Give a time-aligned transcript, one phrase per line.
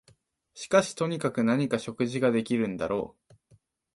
[0.55, 3.35] しかしとにかく何か食事ができるんだろう